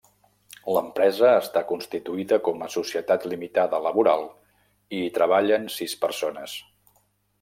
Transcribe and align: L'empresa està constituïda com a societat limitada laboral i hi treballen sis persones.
L'empresa 0.75 1.33
està 1.41 1.61
constituïda 1.71 2.39
com 2.47 2.65
a 2.67 2.69
societat 2.77 3.27
limitada 3.33 3.83
laboral 3.89 4.25
i 5.01 5.03
hi 5.03 5.13
treballen 5.19 5.69
sis 5.77 5.99
persones. 6.07 6.57